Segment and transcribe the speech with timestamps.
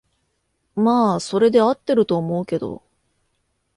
[0.75, 2.81] まあそれで合ってると思うけど